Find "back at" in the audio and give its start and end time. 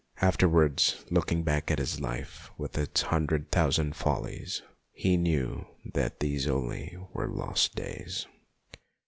1.43-1.77